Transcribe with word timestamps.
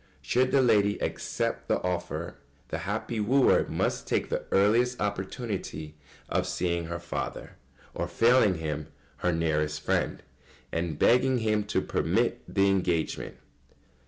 ]Should 0.23 0.51
the 0.51 0.63
lady 0.63 0.97
accept 0.97 1.67
the 1.67 1.79
offer, 1.83 2.37
the 2.69 2.79
happy 2.89 3.19
wooer 3.19 3.67
must 3.69 4.07
take 4.07 4.29
the 4.29 4.45
earliest 4.51 4.99
opportunity 4.99 5.93
of 6.27 6.47
seeing 6.47 6.85
her 6.85 6.97
father, 6.97 7.57
or, 7.93 8.07
failing 8.07 8.55
him, 8.55 8.87
her 9.17 9.31
nearest 9.31 9.79
friend, 9.81 10.23
and 10.71 10.97
begging 10.97 11.37
him 11.37 11.63
to 11.65 11.81
permit 11.81 12.41
the 12.51 12.67
engagement. 12.67 13.35